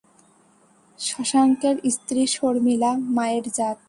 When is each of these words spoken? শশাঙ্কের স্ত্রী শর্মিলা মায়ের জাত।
শশাঙ্কের 0.99 1.75
স্ত্রী 1.91 2.21
শর্মিলা 2.27 2.91
মায়ের 3.15 3.45
জাত। 3.57 3.79